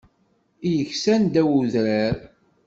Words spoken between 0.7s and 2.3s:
yeksan ddaw n udrar.